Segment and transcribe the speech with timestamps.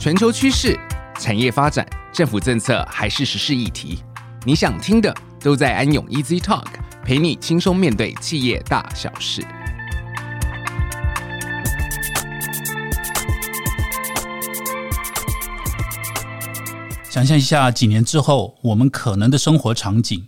[0.00, 0.80] 全球趋势、
[1.18, 4.02] 产业发展、政府政策还是时事议题，
[4.46, 6.64] 你想听的都在安永 Easy Talk，
[7.04, 9.42] 陪你轻松面对企业大小事。
[17.10, 20.26] 想象一下，几年之后，我们可能的生活场景，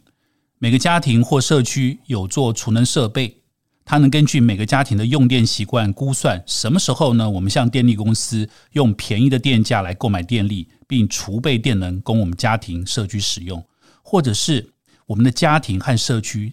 [0.59, 3.42] 每个家庭或社区有座储能设备，
[3.85, 7.29] 它能根据每个家庭的用电习惯估算什么时候呢？
[7.29, 13.65] 我们向电力公司用便宜的电价来购买电力，并储备电能供我们家庭、社区使用，
[14.03, 14.71] 或者是
[15.07, 16.53] 我们的家庭和社区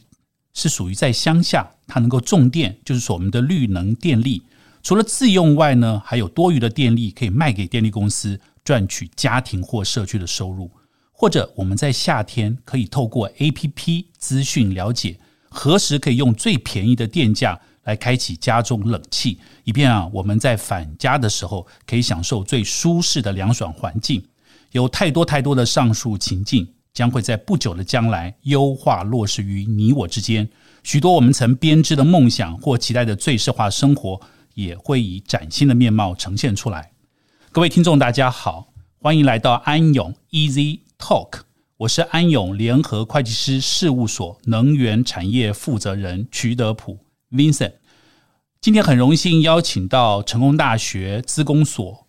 [0.54, 4.44] 是属于在乡下，它能够种电，就是说我们的绿能电力，
[4.82, 8.40] 除了自用外呢，还有多余的电力可以卖给电力公司。
[8.62, 10.70] 赚取家庭或社区的收入，
[11.12, 15.20] 或者我们在夏天可以透过 APP 资讯了解
[15.50, 24.24] 何时可以用最便宜的电价来开启家中冷气，以便啊我们在返家的时候可以享受最舒适的凉爽环境。
[24.72, 30.48] 有太多太多的上述情境将会在不久的将来优化落实于你我之间，
[30.84, 34.22] 许多我们曾编织的梦想或期待的最适化生活
[34.54, 36.92] 也会以崭新的面貌呈现出来。
[37.52, 41.49] 各位听众，大家好，欢迎来到安永 Easy Talk。
[41.80, 46.98] 我是安永联合会计师事务所能源产业负责人徐德普
[47.32, 47.72] Vincent。
[48.60, 52.06] 今天很荣幸邀请到成功大学资工所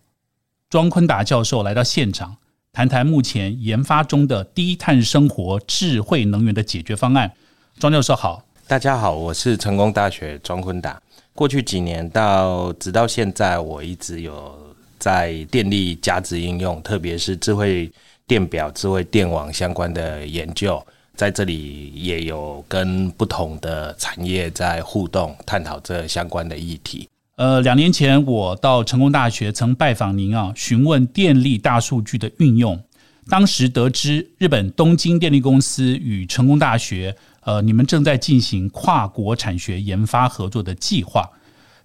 [0.69, 2.35] 庄坤达教授来到现场，
[2.73, 7.31] 谈谈目前研发中的低碳生活智慧能源的解决方案。
[7.79, 11.01] 庄教授好，大家好，我是成功大学庄坤达。
[11.31, 14.69] 过去几年到直到现在，我一直有。
[14.99, 17.91] 在电力加值应用，特别是智慧
[18.31, 20.81] 电表、智慧电网相关的研究，
[21.17, 27.09] 在这里也有跟不同的产业在互动，探讨这相关的议题。
[27.35, 32.81] 呃，两年前我到成功大学曾拜访您啊，询问电力大数据的运用。
[33.27, 41.29] 当时得知日本东京电力公司与成功大学，呃，你们正在进行跨国产学研发合作的计划。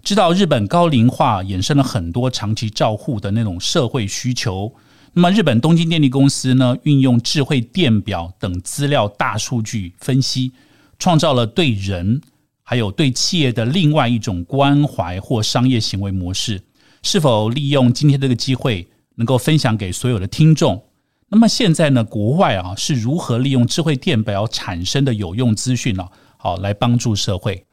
[0.01, 4.73] 知道日本高龄化衍生了很多长期照护的那种社会需求，
[5.17, 10.51] 那么日本东京电力公司呢，运用智慧电表等资料大数据分析，
[10.99, 12.21] 创造了对人
[12.61, 16.61] 还有对企业的另外一种关怀或商业行为模式。
[17.01, 20.83] 是否利用今天这个机会，能够分享给所有的听众？
[21.29, 26.07] 那么现在呢，国外啊是如何利用智慧电表产生的有用资讯呢？
[26.37, 27.65] 好，来帮助社会。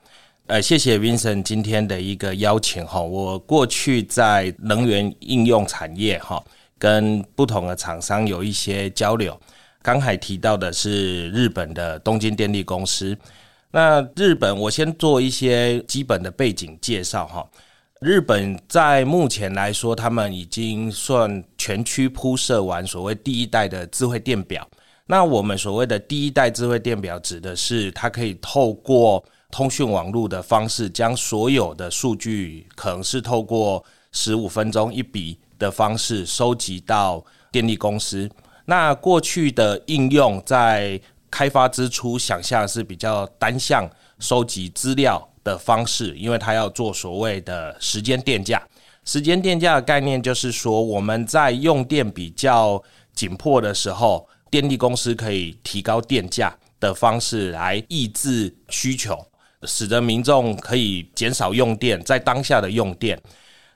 [0.46, 3.02] 呃，谢谢 Vincent 今天的一个邀请哈。
[3.02, 6.42] 我过去在能源应用产业哈，
[6.84, 9.40] 跟不同的厂商有一些交流。
[9.80, 13.16] 刚才提到的是日本的东京电力公司。
[13.70, 17.48] 那日本，我先做一些基本的背景介绍哈。
[18.02, 24.68] 日本在目前来说，他们已经算全区铺设完所谓第一代的智慧电表。
[25.06, 33.82] 那我们所谓的第一代智慧电表，指的是它可以透过通讯网络的方式，将所有的数据可能是透过
[34.14, 38.30] 十五分钟一笔的方式收集到电力公司。
[38.64, 40.98] 那过去的应用在
[41.30, 43.86] 开发之初，想象是比较单向
[44.20, 48.66] 收集资料的方式，因为它要做所谓的时间电价。
[49.04, 52.82] 时间电价的概念就是说，我们在用电比较
[53.12, 59.18] 紧迫的时候，电力公司可以提高电价的方式来抑制需求。
[59.66, 63.18] 使得民众可以减少用电，在当下的用电。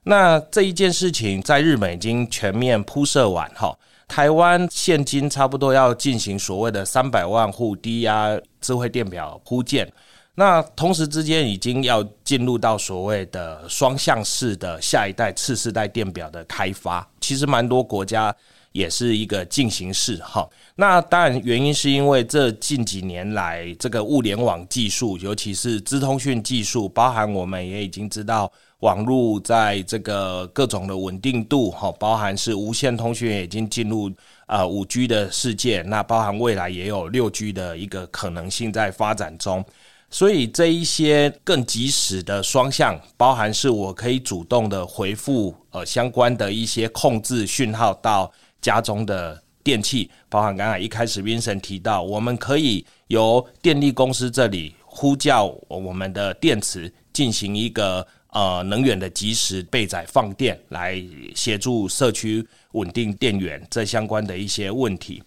[0.08, 3.76] 那这一件事情在日本已经全面铺设完哈。
[4.08, 9.86] 台湾现今差不多要进行所谓的三百万户低压智慧电表铺建，
[10.34, 17.06] 那同时之间已经要进入到所谓的双向式的下一代次世代电表的开发。
[17.20, 18.34] 其实蛮多国家。
[18.72, 20.46] 也是一个进行式哈，
[20.76, 28.48] 那当然原因是因为这近几年来这个物联网技术，尤其是资通讯技术，包含我们也已经知道
[28.80, 34.10] 网络在这个各种的稳定度哈，包含是无线通讯已经进入
[34.46, 39.64] 啊五 G 的世界，那包含未来也有六 G 的一个可能性在发展中，
[40.10, 48.32] 所以这一些更及时的双向，包含是我可以主动的回复呃相关的一些控制讯号到。
[48.60, 61.02] 家中的电器，包含刚才一开始 Vincent 提到，我们可以由电力公司这里呼叫我们的电池，进行一个呃能源的及时备载放电，来
[61.34, 65.22] 协助社区稳定电源这相关的一些问题。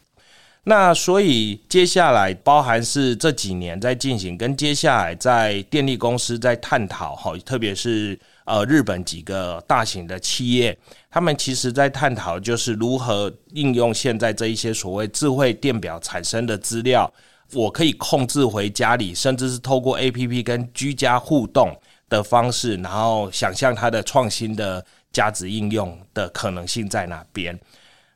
[0.63, 8.15] 那所以接下来包含是这几年在进行，跟接下来在电力公司在探讨哈，特别是
[8.45, 10.77] 呃日本几个大型的企业，
[11.09, 17.12] 他们其实在探讨就是如何应用现在这一些所谓智慧电表产生的资料，
[17.53, 21.75] 我可以控制回家里，甚至是透过 APP 跟居家互动
[22.12, 27.58] 的方式，然后想象它的创新的价值应用的可能性在哪边。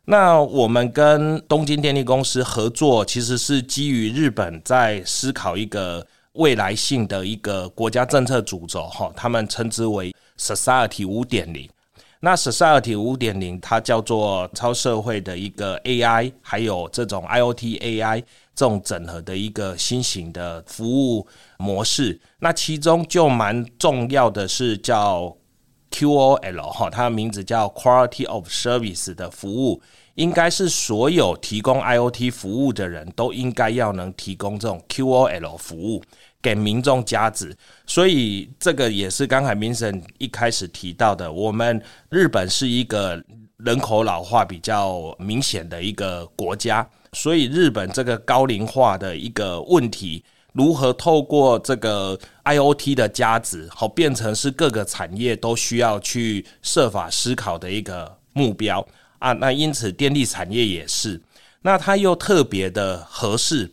[0.03, 11.67] 那我们跟东京电力公司合作，其实是基于日本在思考一个未来性的一个国家政策主轴，哈，他们称之为 Society 五点零。
[12.25, 18.23] 那 Society 五点零，它叫做超社会的一个 AI，还有这种 IoT AI
[18.55, 21.27] 这种整合的一个新型的服务
[21.59, 22.19] 模式。
[22.39, 25.37] 那其中就蛮重要的是叫。
[25.91, 29.81] QOL 哈，它的名字叫 Quality of Service 的服务，
[30.15, 36.03] 应该是所有提供 IoT 服务的人都应该要能提供这种 QOL 服务
[36.41, 37.55] 给民众加值。
[37.85, 43.23] 所以这个也是刚才民生一开始提到的，我们日本是一个
[43.57, 50.23] 人口老化比较明显的一个国家，所以日本这个高龄化的一个问题。
[50.53, 58.87] 如何透过这个 IoT 的价值，好变成是各个产业都需要去设法思考的一个目标
[59.19, 59.33] 啊？
[59.33, 61.21] 那因此电力产业也是，
[61.61, 63.69] 那它又特别的合适，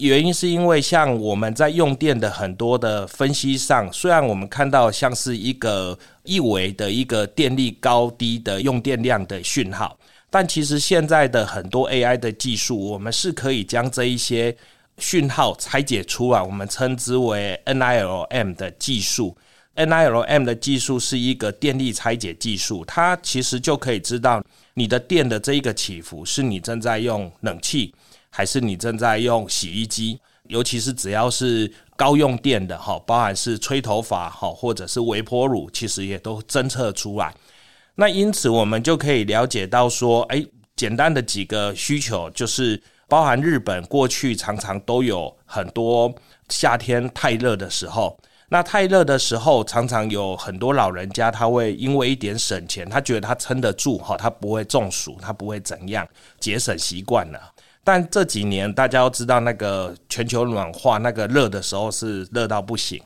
[0.00, 9.98] 原因是因为像我们在用电的很多的分析上，虽然我们看到像是一个一维的一个电力高低的用电量的讯号，
[10.28, 14.56] 但其实现在的很多 AI 的技术，我们是可以将这一些。
[14.98, 19.34] 讯号拆解出来，我们称之为 NILM 的技术。
[19.74, 24.44] NILM 的技术是一个电力拆解技术，它其实就可以知道
[24.74, 27.94] 你的电的这一个起伏，是你正在用冷气，
[28.30, 30.20] 还是你正在用洗衣机。
[30.48, 37.34] 尤其是只要是高用电的哈，包含是吹头发哈，或者是微波炉，其实也都侦测出来。
[37.94, 42.82] 那因此，我们就可以了解到说，诶，简单的几个需求就是。
[43.10, 46.14] 包含日本过去常常都有很多
[46.48, 48.16] 夏天太热的时候，
[48.50, 56.06] 那太热的时候，常常有很多老人家他会因为一点省钱，他觉得他撑得住哈，他不会中暑，他不会怎样，
[56.38, 57.52] 节省习惯了。
[57.82, 63.00] 但这几年大家都知道，那个全球暖化，那个热的时候是热到不行，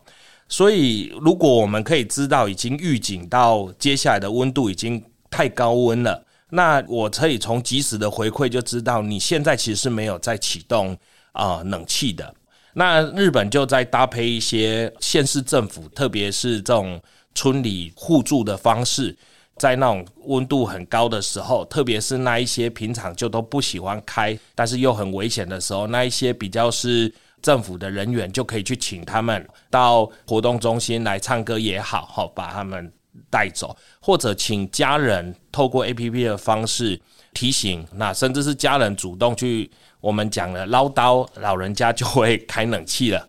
[0.49, 6.25] 所以如果我们可以知道已经预警到接下来的温度已经太高温了。
[6.51, 10.97] 那我可以从即时的回馈就知道，你现在其实是没有在启动
[11.33, 12.33] 啊冷气的。
[12.75, 17.01] 那日本就在搭配一些县市政府，特别是这种
[17.35, 19.17] 村里互助的方式，
[19.57, 32.93] 在那种温度很高的时候，特别是那一些平常就都不喜欢开，但是又很危险的时候，那一些比较是政府的人员就可以去请他们到活动中心来唱歌也好，好把他们。
[33.31, 37.01] 带走，或者请家人透过 APP 的方式
[37.33, 39.71] 提醒，那甚至是家人主动去
[40.01, 43.29] 我们讲了唠叨，老人家就会开冷气了。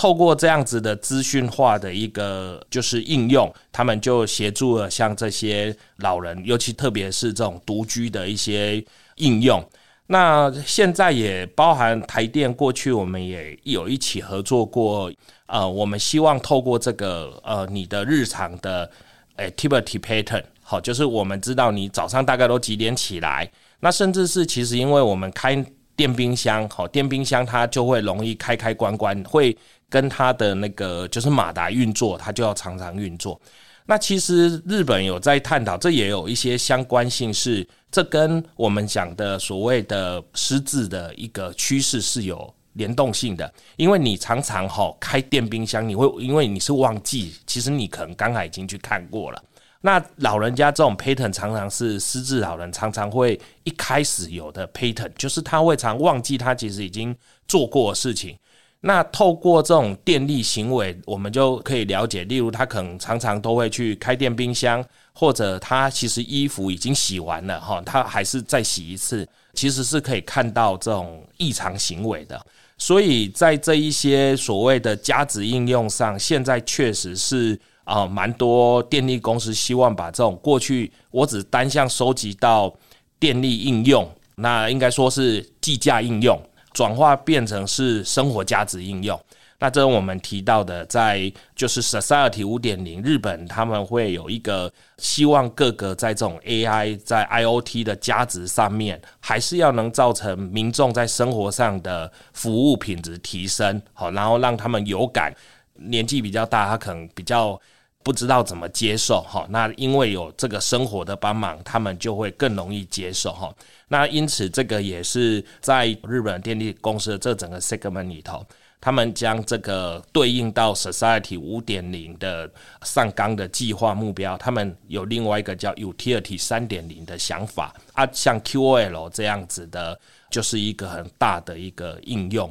[0.00, 8.82] 透过这样子的资讯化的一个就是应用，他们就协助了像这些老人，尤其特别是这种独居的一些
[9.16, 9.62] 应用。
[10.06, 15.12] 那现在也包含台电，过去我们也有一起合作过。
[15.44, 18.90] 呃，我们希望透过这个呃，你的日常的。
[19.36, 25.64] Activity pattern，好，就是我们知道你早上大概都几点起来，那甚至是其实因为我们开
[26.00, 29.54] 电冰箱，好，电冰箱它就会容易开开关关，会
[29.86, 33.38] 跟它的那个就是马达运作，它就要常常运作。
[33.84, 49.42] 那其实日本有在探讨，这也有一些相关性，是这跟我们讲的所谓的失智的一个趋势是有联动性的，因为你常常哈开电冰箱，你会因为你是忘记，其实你可能刚才已经去看过了。
[49.82, 57.16] 那老人家这种 pattern 常常是失智老人常常会一开始有的 pattern，就是他会常忘记他其实已经
[57.48, 58.36] 做过的事情。
[58.82, 64.82] 那透过这种电力行为，我们就可以了解，例如他可能常常都会去开电冰箱，
[65.12, 72.40] 或者他其实衣服已经洗完了哈，他还是再洗一次，其实是可以看到这种异常行为的。
[72.78, 77.60] 所以在这一些所谓的价值应用上，现在确实是
[77.90, 82.72] 啊，蛮多电力公司希望把这种过去我只单向收集到
[83.18, 86.40] 电力应用，那应该说是计价应用，
[86.72, 89.20] 转化变成是生活价值应用。
[89.58, 105.34] 那这我们提到的，在就是 Society 五点零，日本他们会有一个希望各个在这种 AI 在 IoT 的价值上面，还是要能造成民众在生活上的服务品质提升，好，然后让他们有感。
[105.82, 107.58] 年纪比较大，他可能比较
[108.02, 113.54] 不知道怎么接受，哈，那因为有这个生活的帮忙，他们就会更容易接受，哈。
[113.88, 118.44] 那因此，这个也是在日本电力公司的这整个 segment 里头。
[118.82, 122.50] 他们将这个对应到 Society 五点零的
[122.82, 132.50] 上纲的计划目标，他们有另外一个叫 Utility 三点零的想法啊，像 QOL 这样子的，就是一个很大的一个应用。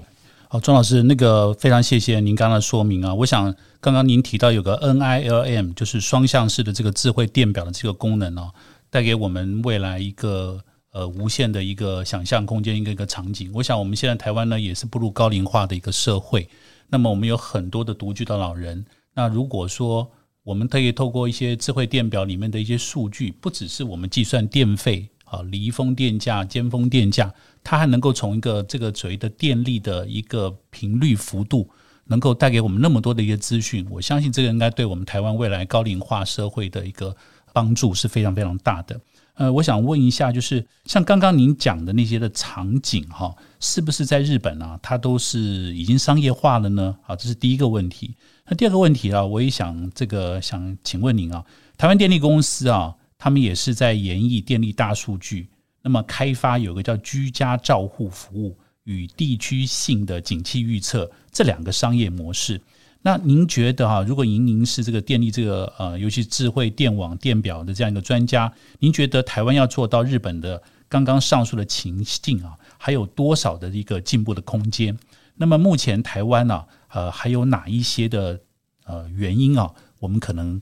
[0.50, 3.12] 好，庄老师，那个非常谢谢您刚刚说明啊。
[3.12, 8.52] 我想刚刚您提到有个 NILM，就是双向式的这个智慧电表的这个功能哦，
[8.90, 10.64] 带给我们未来一个。
[10.92, 13.52] 呃，无限的一个想象空间，一个一个场景。
[13.54, 16.50] 我想，我们现在台湾呢，也是步入高龄化的一个社会。
[16.88, 18.84] 那么，我们有很多的独居的老人。
[19.14, 20.10] 那如果说
[20.44, 27.32] 我们可以透过一些智慧电表里面的一些数据，不只是我们计算电费啊、离峰电价、尖峰电价，
[27.64, 31.70] 它还能够从一个这个所谓的电力的一个频率幅度，
[32.10, 33.88] 能够带给我们那么多的一个资讯。
[33.90, 37.16] 我相信，这个应该对我们台湾未来高龄化社会的一个
[37.54, 39.00] 帮助是非常非常大的。
[39.36, 45.40] 呃，我想问一下，就是像刚刚您讲的那些的场景哈，是不是在日本啊，它都是
[45.74, 46.94] 已经商业化了呢？
[47.04, 48.14] 好，这是第一个问题。
[48.46, 51.46] 那第二个问题啊，我也想这个想请问您啊，
[51.78, 55.48] 台湾电力公司啊，他们也是在研议电力大数据，
[55.84, 58.58] 那么开发有个叫居家照护服务
[58.90, 62.60] 与地区性的景气预测这两个商业模式。
[63.04, 74.98] 那您觉得哈，如果您您是这个电力这个呃，尤其智慧电网电表的这样一个专家，您觉得台湾要做到日本的刚刚上述的情境啊，还有多少的一个进步的空间？
[75.36, 78.40] 那么目前台湾呢，呃，还有哪一些的
[78.86, 80.60] 呃原因啊，我们可能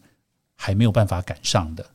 [0.55, 1.86] 还没有办法赶上的？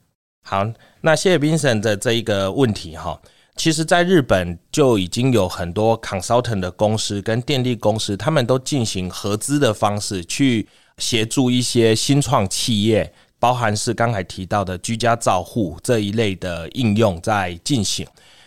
[0.43, 0.67] 好，
[1.03, 3.21] 那谢谢 Vincent 的这一个问题哈。
[3.54, 10.66] 其实，在日本就已经有很多 consultant 的公司跟电力公司，他们都进行合资的方式去
[10.97, 18.06] 协助一些新创企业，包含是刚才提到的居家照护这一类的应用在进行。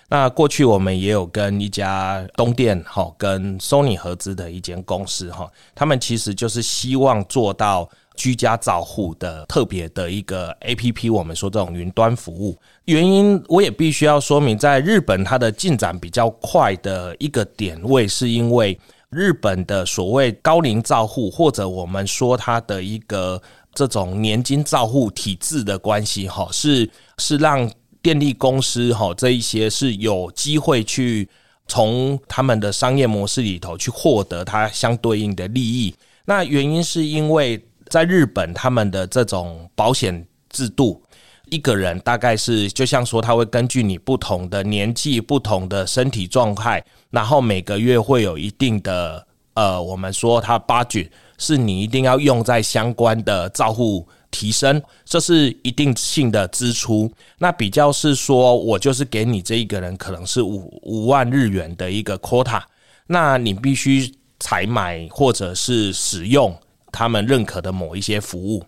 [0.10, 7.90] 那过去我们也有跟一家东电哈跟 Sony 合资的一间公司哈，他们其实就是希望做到。
[8.16, 18.78] 居家照护的特别的一个 APP，我们说这种云端服务，原因我也必须要说明，在日本它的进展比较快的一个点位，是因为
[19.10, 23.42] 日本的所谓高龄照护，或者我们说它的一个
[23.74, 31.30] 这种年金照护体制的关系，哈，是是让电力公司哈这一些是有机会去
[31.68, 35.96] 从他们的商业模式里头去获得它相对应的利益。
[36.26, 37.64] 那原因是因为。
[37.96, 41.02] 在日本，他们的这种保险制度，
[41.50, 57.10] 一个人大概是就像说，他会根据你不同的年纪、不同的身体状态，然后每个月会有一定的呃，我们说他 budget 是你一定要用在相关的照护提升，这是一定性的支出。
[57.38, 62.62] 那比较是说，我就是给你这一个人可能是五五万日元的一个 quota，
[63.08, 66.54] 那你必须采买或者是使用。
[66.96, 68.66] 他们认可的某一些服务，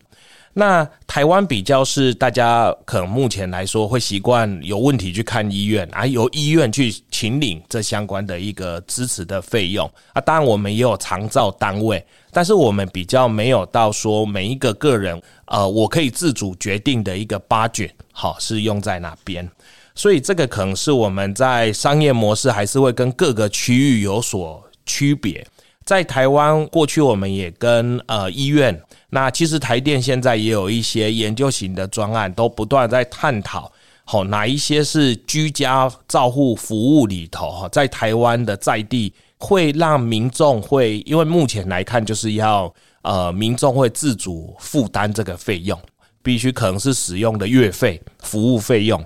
[0.52, 10.20] 那台湾比较是大家可能目前来说会习惯有问题去看医院，啊，由医院去请领这相关的一个支持的费用啊。
[10.20, 19.50] 当然我们也有长照单位，但是我们比较没有到说每一个个人，呃，我可以自主决定的一个 budget，好，是用在哪边。
[19.96, 25.46] 所以这个可能是我们在商业模式还是会跟各个区域有所区别。
[25.88, 28.78] 在台湾，过去我们也跟呃医院，
[29.12, 33.72] 那其实台电现在也有一些研究型的专案，都不断在探讨，
[34.04, 42.72] 好哪一些是居家照护服务里头哈，在台湾的在地会让民众会，因为目前来看就是要
[43.04, 45.80] 呃民众会自主负担这个费用，
[46.22, 49.02] 必须可能是使用的月费服务费用。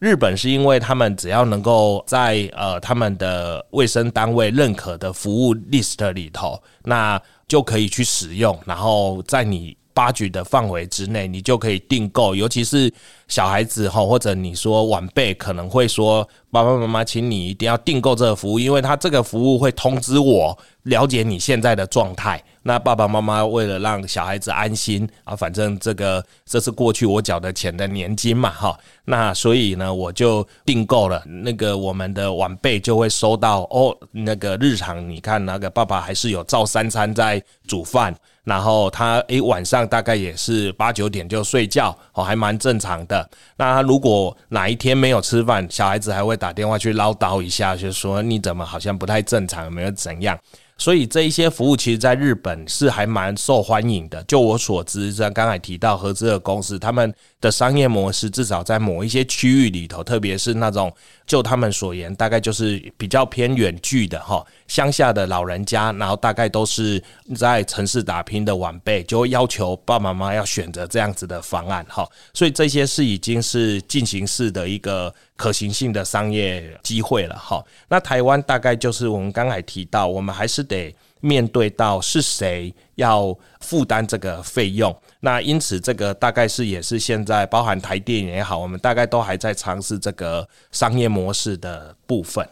[0.00, 12.34] 日本是因为他们只要能够在呃他们的卫生单位认可的服务 list 里头，那就可以去使用，然后在你发起的范围之内，你就可以订购。
[12.34, 12.90] 尤其是
[13.28, 31.22] 小孩子哈，或者你说晚辈可能会说：“爸爸妈妈，请你一定要订购这个服务，因为他这个服务会通知我，了解你现在的状态。”那爸爸妈妈为了让小孩子安心啊，反正这个这是过去我缴的钱的年金嘛，哈，那所以呢，我就订购了。
[31.26, 43.28] 那个我们的晚辈就会收到哦，那个日常你看那个爸爸还是有照三餐在煮饭，然后他诶晚上大概也是八九点就睡觉，哦，还蛮正常的。
[43.56, 50.38] 那他如果哪一天没有吃饭，小孩子还会打电话去唠叨一下，就说你怎么好像不太正常，有没有怎样？
[50.80, 54.24] 所以这一些服务其实在日本是还蛮受欢迎的。
[54.24, 60.90] 就我所知，像刚才提到合资的公司，他们的商业模式至少在某一些区域里头，特别是那种
[61.26, 67.02] 就他们所言，大概就是比较偏远距的哈，乡下的老人家，然后大概都是
[67.36, 72.08] 在城市打拼的晚辈，就会要求爸爸妈妈要选择这样子的方案哈。
[72.32, 75.14] 所以这些是已经是进行式的一个。
[75.40, 92.46] 可行性的商业机会了哈，那台湾大概就是我们刚才提到，我们还是得面对到是谁要负担这个费用，那因此这个大概是也是现在包含台电也好，我们大概都还在尝试这个商业模式的部分。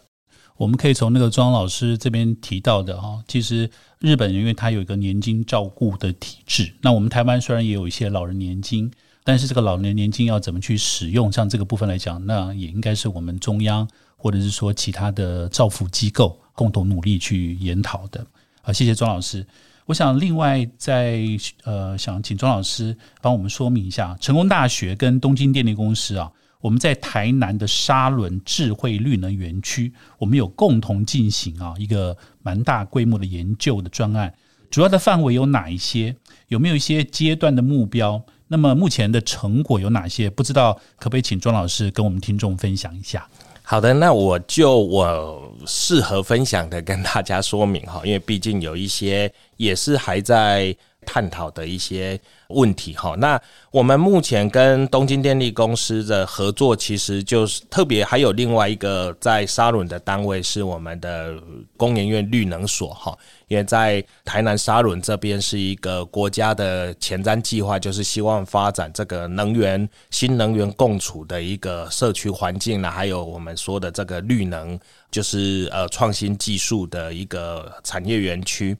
[0.56, 3.68] 我们可以从那个庄老师这边提到的哈，其实
[3.98, 8.90] 日本因为它有一个年金照顾的体制，那我们台湾虽然也有一些老人年金。
[9.28, 11.30] 但是这个老年年金要怎么去使用？
[11.30, 18.26] 像这个部分来讲，那也应该是我们中央或者是说其他的造福机构共同努力去研讨的。
[18.62, 19.46] 好，谢谢庄老师。
[19.84, 21.20] 我想另外在
[21.64, 26.32] 呃，想请庄老师帮我们说明一下，成功大学跟东京电力公司啊，
[26.62, 34.32] 我们在台南的沙仑智慧绿能园区，我们有共同进行啊一个蛮大规模的研究的专案，
[34.70, 36.16] 主要的范围有哪一些？
[36.46, 38.24] 有没有一些阶段的目标？
[38.48, 40.28] 那么目前的成果有哪些？
[40.28, 43.26] 不知道，可不可以请庄老师跟我们听众分享一下？
[43.62, 50.74] 好的，那我就我适合分享的跟大家说明哈，因为毕竟有一些也是还在
[51.08, 53.14] 探讨的一些问题哈。
[53.16, 61.34] 那我们目前跟东京电力公司的合作，其实就是特别还有另外一个在沙伦的单位是我们的
[61.78, 63.16] 工研院绿能所哈。
[63.46, 74.78] 也在台南沙伦这边是一个国家的前瞻计划，就是希望发展这个能源、新能源共处的一个社区环境呢，还有我们说的这个绿能，
[75.10, 78.76] 就是呃创新技术的一个产业园区。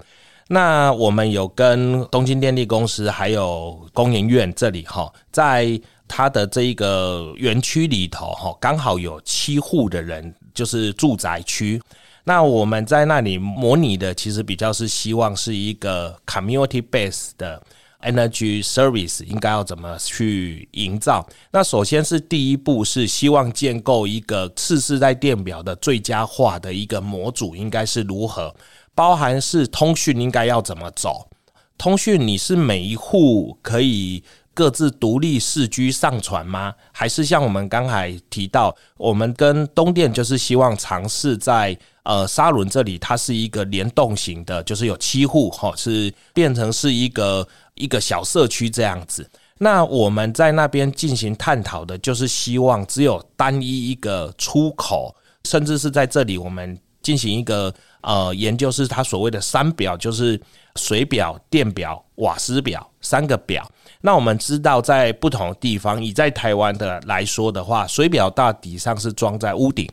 [0.51, 5.79] 那我们有跟东京电力公司还有工研院这里哈，在
[6.09, 11.81] 它的这一个园区里头哈，刚好有七户的人，就是住宅区。
[12.25, 17.63] 那我们在那里模拟的，其实比较是希望是一个 community base 的
[18.01, 21.27] energy service，应该要怎么去营造？
[21.51, 28.55] 那首先是第一步是希望建构一个次世代电表的最佳化的一个模组，应该是如何？
[28.99, 31.29] 包含是通讯应该要怎么走？
[31.77, 36.75] 通讯你是每一户可以各自独立四 G 上传吗？
[36.91, 41.79] 还是像我们刚才提到，我们跟东电就是希望尝试在。
[42.03, 49.31] 呃，沙仑这里它是一个联动型的，就是有七户哈，是变成是一个一个小社区这样子。
[49.59, 56.79] 那我们在那边进行探讨的，就是希望只有单一一个出口，甚至是在这里我们
[57.09, 60.39] 进行一个呃研究，是它所谓的三表，就是
[60.77, 63.67] 水表、电表、瓦斯表三个表。
[64.03, 69.89] 那我们知道，在不同的地方，以在台湾的来说的话，水表大体上是装在屋顶。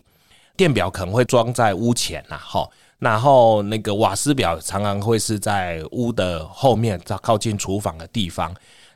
[0.57, 8.53] 电表可能会装在屋前呐，哈，然后那个瓦斯表常常会是在屋的后面，在靠近厨房的地方。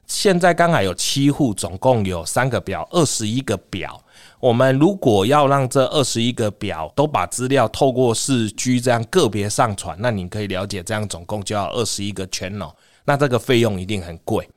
[0.08, 4.04] 现在刚好有七户，总共有三个表，二十一个表。
[4.39, 12.71] 我们如果要让这二十一个表都把资料透过四 G 这样个别上传，那你可以了解，这样总共就要二十一个 channel，
[13.04, 14.49] 那这个费用一定很贵。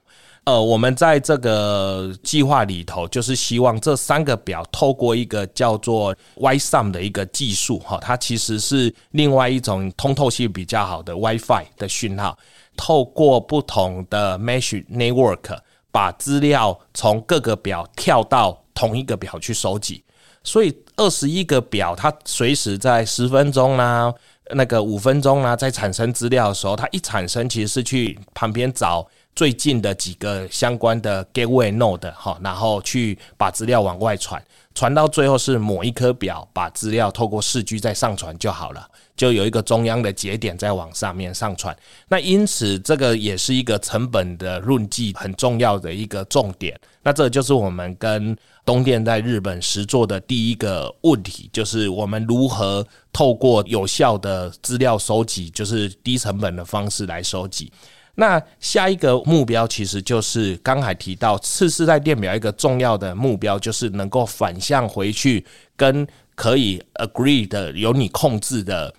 [0.44, 12.36] 呃，我们在这个计划里头，就是希望这三个表透过一个叫做 Wi-SUM 的一个技术，哈，它其实是另外一种通透性比较好的 WiFi 的讯号，
[12.76, 15.58] 透过不同的 Mesh Network
[15.92, 20.02] 把资料从各个表跳到同一个表去收集，
[20.42, 24.12] 所以二十一个表，它随时在十分钟啦，
[24.56, 29.06] 那个五分钟啦，在产生资料的时候，它一产生其实是去旁边找。
[29.34, 38.86] 最近的几个相关的 gateway node 哈，然后去把资料往外传，传到最后是某一颗表把资料透过四 G 再上传就好了，
[39.16, 41.76] 就有一个中央的节点在往上面上传。
[42.08, 46.78] 那因此这个也是一个成本的论计很重要的一个重点。
[47.02, 57.72] 那这就是我们跟东电在日本实做的第一个问题，就是我们如何透过有效的资料收集，就是低成本的方式来收集。
[58.14, 65.44] 那下一个目标其实就是刚才提到次世代电表一个重要的目标，就是能够反向回去
[65.74, 68.94] 跟可以 agree 的由你控制的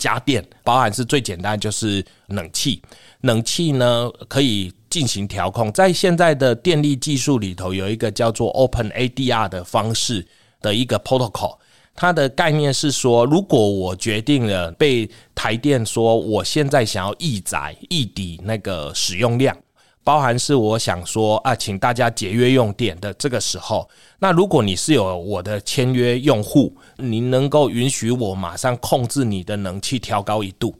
[0.00, 2.82] 家电，包含是最简单就是冷气，
[3.20, 10.26] 冷气呢可以进行调控，在现在的电力技术里头有一个叫做 Open ADR 的方式
[10.62, 11.58] 的一个 protocol。
[11.94, 19.54] 它的概念是说，如果我决定了被台电说，我现在想要易载、易抵那个使用量，
[20.02, 30.74] 包含是我想说啊，请大家节约用电的这个时候，那如果你是有我的签约用户，您能够允许我马上控制你的冷气调高一度，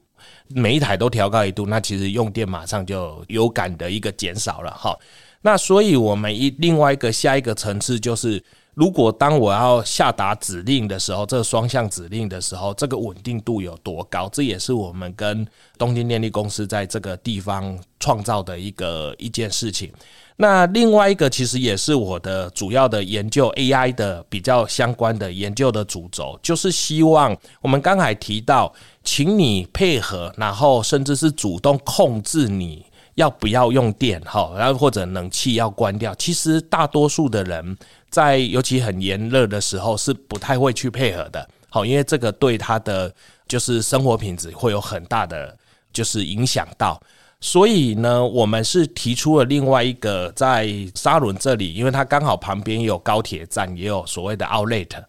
[0.49, 4.99] 每一台都调高一度，那其实用电马上就有感的一个减少了哈。
[5.43, 8.43] 那所以我们一另外一个下一个层次就是。
[8.81, 14.27] 如果当我要下达指令的时候，这个双向指令的时候，这个稳定度有多高？
[14.33, 19.93] 这也是我们跟东京电力公司在这个地方创造的一个一件事情。
[20.37, 28.73] 那另外一个其实也是我的主要的研究 AI 的比较相关的研究的主轴，就是希望我们刚才提到，
[29.05, 36.15] 请你配合，然后甚至是主动控制你要不要用电，哈，然后或者冷气要关掉。
[36.15, 37.77] 其实大多数的人。
[38.11, 41.49] 在尤其很炎热的时候，是不太会去配合的。
[41.69, 43.15] 好，因为这个对他的
[43.47, 45.57] 就是生活品质会有很大的
[45.93, 47.01] 就是影响到。
[47.41, 55.05] 所以呢，我们是提出了另外一个在沙伦这里，因为它刚好旁边有高铁站，也有所谓的 Outlet。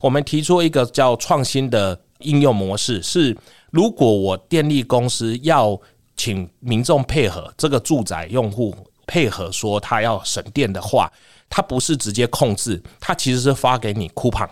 [0.00, 3.36] 我们提出一个叫创新的应用模式，是
[3.70, 5.78] 如果我电力公司要
[6.16, 8.74] 请民众配合这个住宅用户
[9.06, 11.12] 配合，说他要省电的话。
[11.48, 14.48] 它不是直接控制，它其实是发给你 coupon，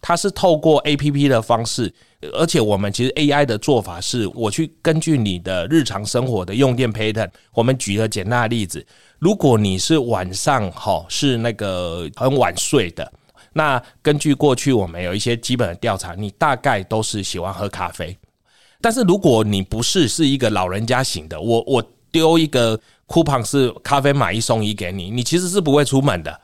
[0.00, 1.92] 它是透过 APP 的方式，
[2.32, 8.86] 而且我们其实 AI 的做法是，我去根据你的日常生活的用电 pattern，我们举个简单的例子，
[9.18, 13.12] 如果你是晚上哈是那个很晚睡的，
[13.52, 18.16] 那根据过去我们有一些基本的调查，你大概都是喜欢喝咖啡，
[18.80, 22.80] 但是如果你不是是一个老人家型的，我我丢一个。
[23.08, 26.40] Coupon 是咖啡买一送一给你，你其实是不会出门的。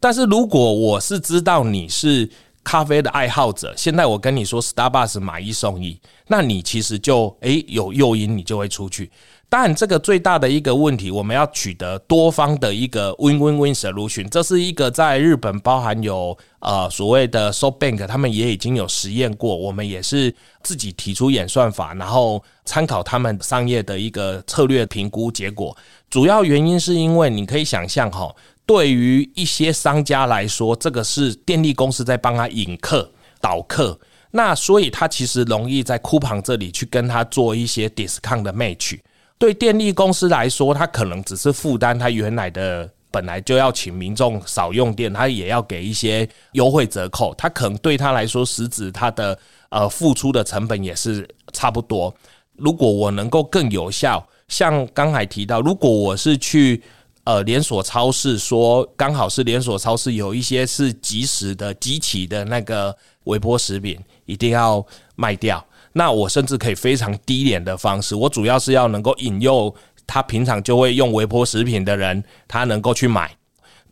[0.00, 2.28] 但是如果我是知道你是
[2.64, 9.10] 咖啡的爱好者，现在我跟你说 Starbucks 买一送一，那你其实就诶有诱因，你就会出去。
[9.48, 14.28] 当然，这个最大的一个问题，我们要取得多方的一个 win-win-win solution。
[14.28, 19.56] 这是一个在日本包含有呃所谓的 SoftBank，他们也已经有实验过。
[19.56, 25.76] 我们也是自己提出演算法，然后参考他们商业的一个策略评估结果。
[26.08, 33.98] 主要原因是因为你可以想象哈，对于一些商家来说，这个是电力公司在帮他引客导客，
[34.30, 38.98] 那所以他其实容易在 coupon 这里去跟他做一些 discount 的 match。
[39.38, 47.34] 对电力公司来说，他可能只是负担他原来的本来就要请民众少用电，他也要给一些优惠折扣。
[47.34, 49.38] 他可能对他来说，实质他的
[49.68, 52.14] 呃付出的成本也是差不多。
[52.54, 56.82] 如果我能够更有效，像刚才提到，如果我是去
[57.24, 64.84] 呃连锁超市，说刚好是连锁超市有一些是即时的、即期的那个微波食品，一定要
[65.16, 65.64] 卖掉。
[65.92, 69.74] 那我甚至可以非常低廉的方式，我主要是要能够引诱
[70.06, 73.34] 他平常就会用微波食品的人，他能够去买。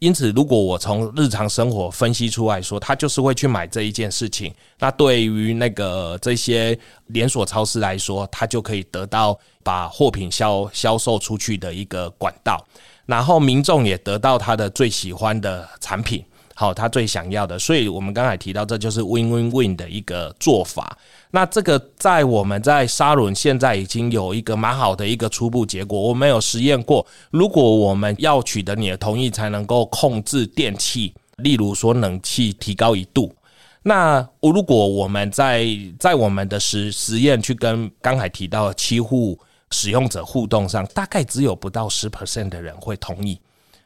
[0.04, 12.62] 因此，如果我从日常生活分析出来说，他就是会去买这一件事情，那对于那个这些连锁超市来说，他就可以得到把货品销销售出去的一个管道，
[13.06, 16.22] 然后民众也得到他的最喜欢的产品。
[16.56, 20.96] 好，他最想要的，所以我们刚才提到，这就是 win-win-win 的一个做法。
[21.32, 26.00] 那这个在我们在沙仑现在已经有一个蛮好的一个初步结果。
[26.00, 33.34] 我们有实验过，如果我们要取得你的同意才能够控制电器，例如说冷气提高一度，
[33.82, 35.66] 那如果我们在
[35.98, 39.36] 在我们的实实验去跟刚才提到的七户
[39.72, 43.40] 使用者互动上，大概只有不到十 percent 的人会同意。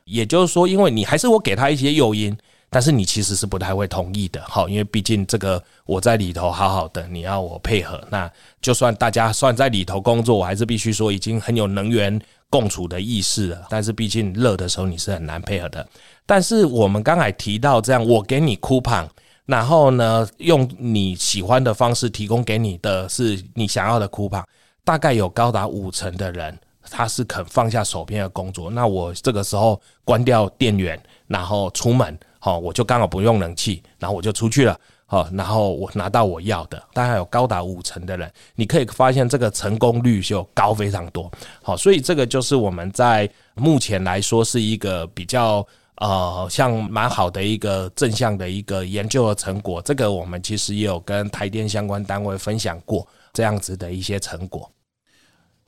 [0.05, 2.37] 也就是说，因为你还是我给他一些诱因。
[2.71, 13.67] 但是你其实是不太会同意的，好，因为毕竟这个我在里头好好的，你要我配合，那就算大家算在里头工作，我还是必须说已经很有能源共处的意识了。
[13.71, 15.89] 但是毕竟热的时候你是很难配合的。
[16.27, 19.09] 但是我们刚才提到这样，我给你 coupon，
[19.47, 24.45] 然后呢，用你喜欢的方式提供给你的是你想要的 coupon，
[24.85, 26.59] 大概有高达五成的人
[26.91, 28.71] 他是肯放下手边的工作。
[28.71, 32.19] 那我这个时候关掉电源，然后出门。
[32.39, 34.79] 好，我就刚好不用冷气，然后我就出去了。
[35.11, 41.33] 好，然后我拿到我要的，大概有高达五成的人，你可以发现这个成功率就高非常多。
[41.63, 49.81] 好，所以这个就是我们在目前来说是一个比较呃像蛮好的一个正向的一个研究的成果。
[49.81, 54.71] 这个我们其实也有跟台电相关单位分享过这样子的一些成果。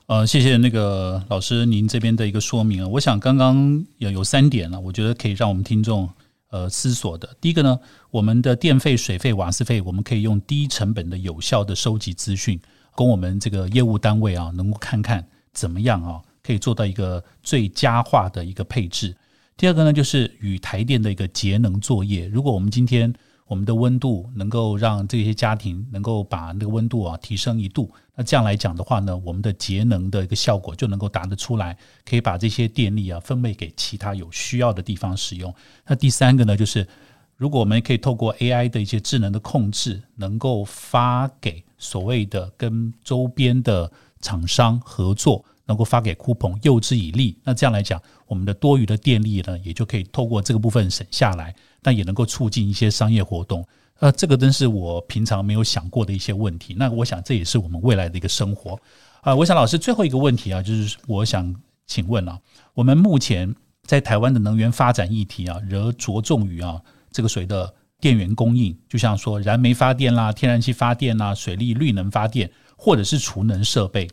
[0.05, 2.87] 呃，谢谢那个老师您这边的一个说明啊。
[2.87, 6.07] 我想刚刚有有三点呢，我觉得可以让我们听众。
[6.51, 7.79] 呃，思索的第一个呢，
[8.11, 12.59] 我们的电费、水费、瓦斯费，我们可以用低成本的、有效的收集资讯，
[12.93, 19.15] 供我们这个业务单位啊，能够看看怎么样啊，可以做到一个最佳化的一个配置。
[19.55, 22.27] 第二个呢，就是与台电的一个节能作业。
[22.27, 23.13] 如果我们今天
[23.51, 35.53] 我们的温度能够让这些家庭能够把那个温度啊提升一度，那这样来讲的话呢，我们的节能的一个效果就能够达得出来，可以把这些电力啊分配给其他有需要的地方使用。
[35.85, 36.87] 那第三个呢，就是
[37.35, 51.53] 如果我们可以透过 AI 的一些智能的控制，能够发给所谓的跟周边的厂商合作，能够发给库鹏诱之以利，那这样来讲，我们的多余的电力呢，也就可以透过这个部分省下来。
[51.81, 53.67] 但也能够促进一些商业活动，
[53.99, 56.75] 呃，这个真是我平常没有想过的一些问题。
[56.77, 58.79] 那我想这也是我们未来的一个生活
[59.21, 59.35] 啊。
[59.35, 61.55] 我想老师最后一个问题啊，就是我想
[61.87, 62.39] 请问啊，
[62.73, 66.79] 我们目前在台湾的能源发展议题啊，仍着重于啊
[67.11, 74.07] 这个水的电源供应，就像说燃煤发电啦、天然气发电啦、水利绿能发电，或者是储能设备。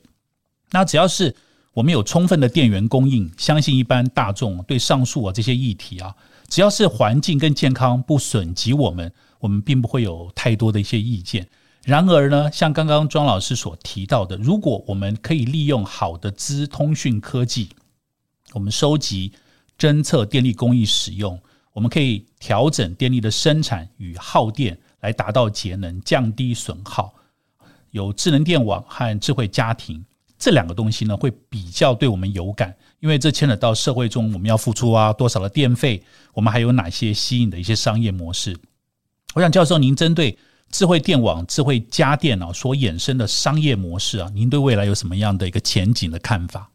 [0.71, 1.35] 那只要是
[1.73, 6.15] 我们有充分的电源供应，相信一般大众对上述啊这些议题啊。
[6.49, 11.47] 只要是环境跟健康不损及我们，我们并不会有太多的一些意见。
[11.85, 17.69] 然而呢，像刚刚庄老师所提到的，如果我们可以利用好的资通讯科技，
[18.53, 19.33] 我们收集、
[19.79, 21.39] 侦测电力供应使用，
[21.73, 27.15] 我们可以调整电力的生产与耗电，来达到节能、降低损耗。
[27.91, 30.05] 有智能电网和智慧家庭
[30.39, 32.75] 这两个东西呢，会比较对我们有感。
[33.01, 38.57] 因为这牵扯到社会中我们要付出啊多少的电费，我们还有哪些吸引的一些商业模式？
[39.35, 40.37] 我想教授，您针对
[40.71, 46.69] 智慧电网、智慧家电啊所衍生的商业模式啊，您对未来有什么样的一个前景的看法？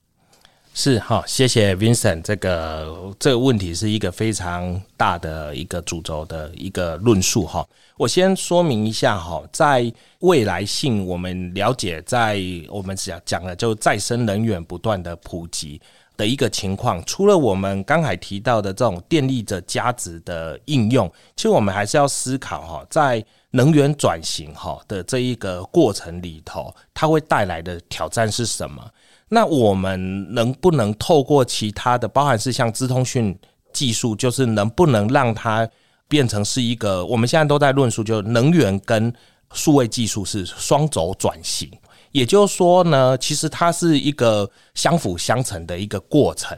[0.75, 7.63] 是好，谢谢 Vincent，这个这个问题是一个非常大的一个主轴的一个论述哈。
[7.95, 15.79] 我先说明一下哈，在未来性，我们了解，在我们讲讲了就再生能源不断的普及。
[16.15, 28.83] 的一个情况，除了我们刚才提到的这种电力的价值的应用，其实我们还是要思考哈，在能源转型哈的这一个过程里头，它会带来的挑战是什么？
[29.29, 33.35] 那我们能不能透过其他的，包含是像资通讯
[33.71, 35.67] 技术，就是能不能让它
[36.07, 37.03] 变成是一个？
[37.05, 39.11] 我们现在都在论述，就能源跟
[39.51, 41.71] 数位技术是双轴转型。
[42.13, 46.57] 也就是说呢，其实它是一个相辅相成的一个过程。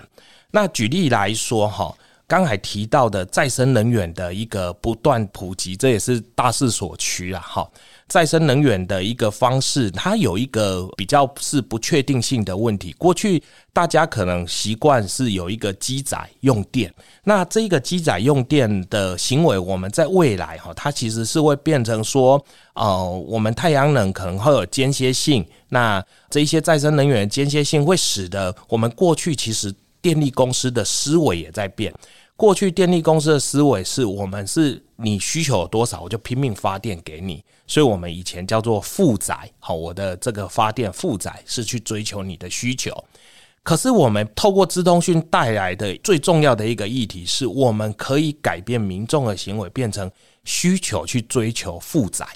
[0.51, 1.91] 那举例来说，哈，
[2.27, 7.67] 刚才提到的再生能源的一个不断普及，这也是大势所趋啊，哈。
[8.07, 12.91] 再生能源的一个方式，它有一个比较是不确定性的问题。
[12.93, 13.41] 过去
[13.73, 22.43] 大家可能习惯是有一个机载用电，那这个机载用电的行为，我们在未来哈，它其实是会变成说，
[22.75, 31.91] 呃，我们太阳能可能会有间歇性，那这一些再生能源间歇性会使得我们过去其实电力公司的思维也在变。
[32.37, 39.49] 过去电力公司的思维是我们是你需求有多少，我就拼命发电给你，所以我们以前叫做负载。
[39.59, 42.91] 好，我的这个发电负载是去追求你的需求。
[43.63, 50.11] 可是我们透过资通讯带来的最重要的一个议题是，我们可以改变民众的行为，变成
[50.43, 52.27] 需求去追求负载。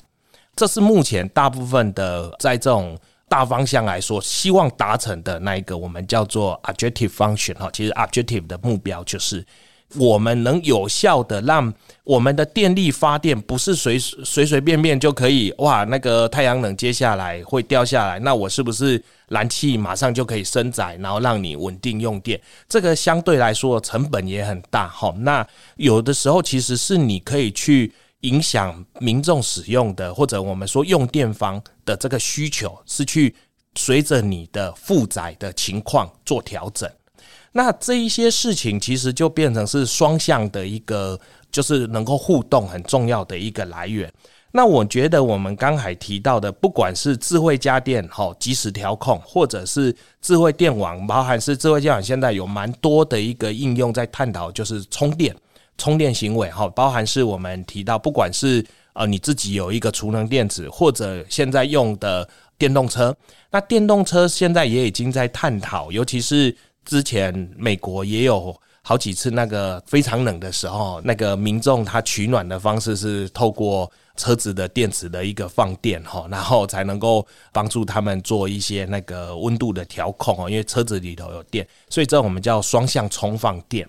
[0.56, 7.56] 这是目前大部分的在这种大方向来说，希望达成的那一个我们叫做 objective function。
[7.56, 9.46] 哈，其实 objective 的目标就是。
[9.96, 11.74] 我们能有效的让
[12.04, 22.40] 我们的电力发电不是随随随便便就可以哇，那个太阳能接下来会掉下来，那我是不是燃气马上就可以升载，然后让你稳定用电？
[22.68, 25.14] 这个相对来说成本也很大哈。
[25.20, 25.48] 那
[25.78, 33.34] 有的时候其实是你可以去影响民众使用的，或者我们说用电方的这个需求，是去
[33.76, 36.90] 随着你的负载的情况做调整。
[37.60, 41.20] 那这一些事情其实就变成是双向的一个，
[41.52, 44.10] 就是能够互动很重要的一个来源。
[44.54, 55.36] 那我觉得我们刚才提到的，不管是智慧家电哈，即时调控，或者是智慧电网，包含是智慧电网，现在有蛮多的一个应用在探讨，就是充电、
[55.78, 62.26] 充电行为哈，包含是我们提到，不管是呃你自己有一个储能电池，或者现在用的
[62.58, 63.14] 电动车，
[63.52, 66.56] 那电动车现在也已经在探讨，尤其是。
[66.90, 77.24] 之前美国也有好几次那个非常冷的时候，那个民众他取暖的方式是透过车子的电池的一个放电哈，然后才能够
[77.54, 83.88] 帮助他们做一些那个温度的调控哦，因为车子里头有电，所以这我们叫双向充放电。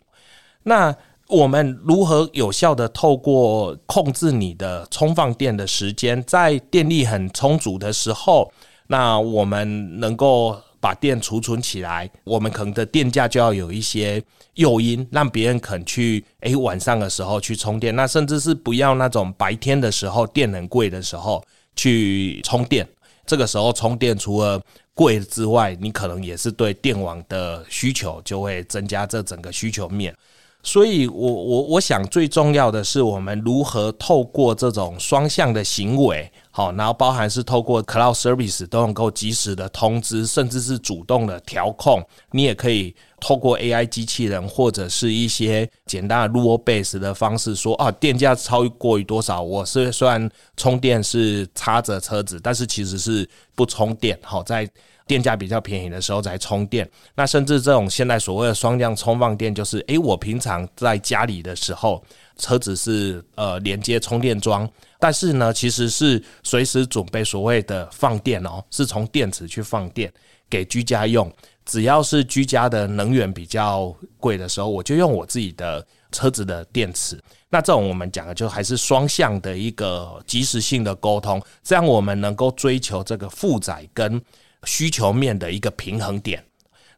[0.64, 0.94] 那
[1.26, 8.52] 我们如何有效的透过控制你的充放电的时间，在电力很充足的时候，
[8.88, 10.60] 那我们能够。
[10.80, 14.22] 把电储存起来，我们可能的电价就要有一些
[14.54, 16.24] 诱因，让别人肯去。
[16.40, 21.44] 诶，晚上的时候去充电，那甚至是不要那种白天的时候电很贵的时候
[21.76, 22.88] 去充电。
[23.26, 24.60] 这个时候充电除了
[24.94, 30.16] 贵之外，你可能也是对电网的需求就会增加这整个需求面。
[30.62, 42.07] 所以我，我我想最重要的是，我们如何透过这种双向的行为，好，然后包含是透过 cloud service 都能够及时的通知，甚至是主动的调控。
[42.33, 54.68] 你也可以透过 AI 机器人或者是一些简单的 rule base 的方式说，啊，电价超过于多少，我是虽然充电是插着车子，但是其实是不充电，好在。
[55.11, 62.01] 电价比较便宜的时候才充电，那甚至这种现在所谓的双向充放电，就是诶，我平常在家里的时候，
[62.37, 64.70] 车子是呃连接充电桩，
[65.01, 70.12] 但是呢，其实是随时准备所谓的放电哦，是从电池去放电
[70.49, 71.29] 给居家用。
[71.64, 77.20] 只要是居家的能源比较贵的时候，我就用我自己的车子的电池。
[77.49, 84.23] 那这种我们讲的就还是双向的一个及时性的沟通，这样我们能够追求这个负载跟。
[84.64, 86.44] 需求面的一个平衡点，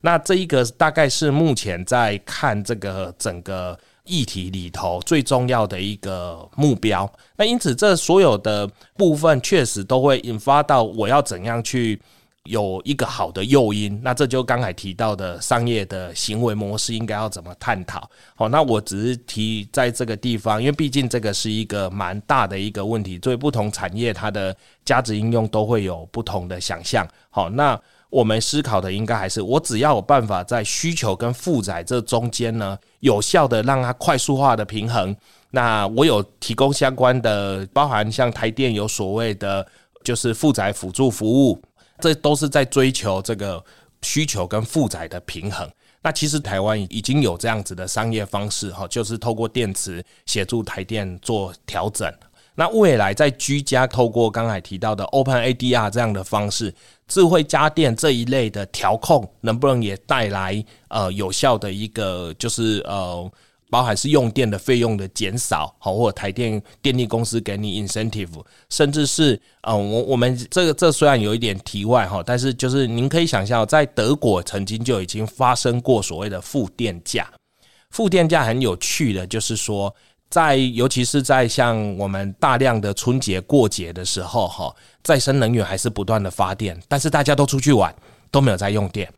[0.01, 7.11] 那这一个大概是目前在看这个整个议题里头最重要的一个目标。
[7.37, 12.01] 那因此，这所有的部分确实都会引发到我要怎样去。
[12.45, 18.11] 有一个好的诱因，那这就刚才提到的商业的行为模式应该要怎么探讨？
[18.35, 27.07] 好，那我只是提在这个地方，因为毕竟这个是一个蛮大的一个问题，所以不同产业它的价值应用都会有不同的想象。
[27.31, 35.17] 好，那我们思考的应该还是，我只要有办法在需求跟负载这中间呢，有效的让它快速化的平衡。
[35.53, 39.65] 那我有提供相关的，包含像台电有所谓的
[40.03, 41.63] 就是负载辅助服务。
[42.01, 43.63] 这都是在追求这个
[44.03, 45.71] 需求跟负载的平衡。
[46.03, 52.13] 那其实台湾已经有这样子的商业方式哈，就是透过电池协助台电做调整。
[52.55, 56.75] 那未来在居家透过刚才提到的 Open ADR 这样的方式，
[57.07, 63.31] 智慧家电这一类的调控，能不能也带来呃有效的一个就是呃。
[63.73, 68.29] 包含是用电的费用的减少，好，或台电电力公司给你 incentive，
[68.69, 77.27] 甚至是，嗯，我我们这个这虽然有一点题外哈，但是就是您可以想象，在德国曾经就已经发生过所谓的负电价。
[77.89, 79.95] 负电价很有趣的，就是说，
[80.29, 87.95] 在尤其是在像我们大量的春节过节的时候，哈，再生能源还是不断的发电，但是大家都出去玩，
[88.31, 89.11] 都没有在用电。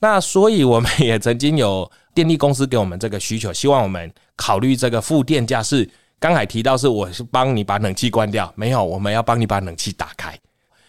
[0.00, 5.88] 那所以我们也曾经有电力公司给我们这个需求，希望我们考虑这个负电价是
[6.20, 10.38] 刚才提到是我是帮你把冷气关掉，没有，我们要帮你把冷气打开，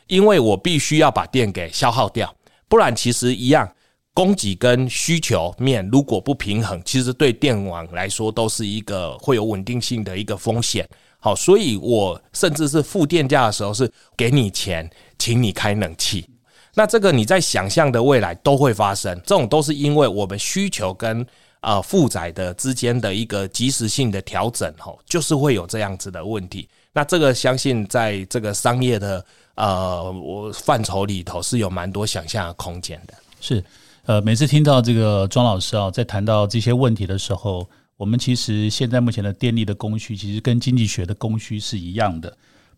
[0.07, 2.33] 因为我必须要把电给消耗掉，
[2.69, 3.69] 不然其实一样，
[4.13, 10.87] 供给跟需求面如果不平衡，其实对电网来说都是一个会有稳定性的一个风险。
[11.19, 16.29] 好，所以我甚至是负电价的时候是给你钱，请你开冷气。
[16.75, 21.25] 那这个你在想象的未来都会发生，这种都是因为我们需求跟
[21.61, 26.67] 呃负载的之间的一个及时性的调整，吼，就是会有这样子的问题。
[26.91, 33.13] 那这个相信在这个商业的呃我范畴里头是有蛮多想象的空间的。
[33.39, 33.63] 是，
[34.05, 42.35] 呃，每次听到这个庄老师啊，在谈到这些问题的时候，我们其实现在目前的电力的供需，其实跟经济学的供需是一样的。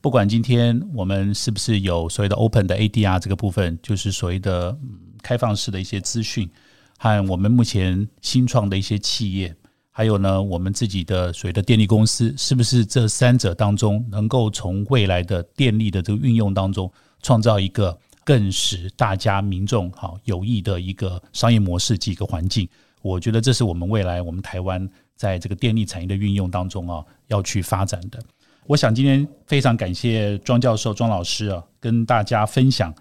[0.07, 6.49] 不管今天我们是不是有所谓的 open 的 ADR 这个部分，就是所谓的嗯开放式的一些资讯，
[6.97, 9.53] 和我们目前新创的一些企业，
[9.91, 16.89] 还有呢我们自己的所谓的电力公司，是不是这三者当中能够从未来的电力的这个运用当中，
[17.21, 22.65] 创造一个更使大家民众好有益的一个商业模式及一个环境？
[23.01, 28.23] 我觉得这是我们未来我们台湾在这个电力产业的运用当中啊要去发展的。
[28.67, 32.93] 我想今天非常感谢庄教授、庄老师啊，跟大家分享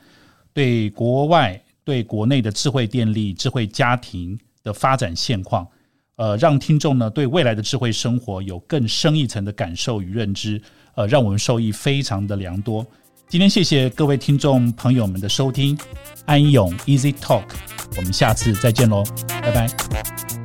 [0.55, 5.67] 对国外、对国内的智慧电力、智慧家庭的发展现况，
[6.17, 10.63] 呃，让听众呢对未来的智慧生活有更深一层的感受与认知，
[10.95, 12.87] 呃，让我们受益非常的良多。
[13.29, 15.77] 今天谢谢各位听众朋友们的收听，
[16.27, 17.43] 安永 Easy Talk，
[17.97, 19.03] 我们下次再见喽，
[19.43, 20.36] 拜拜。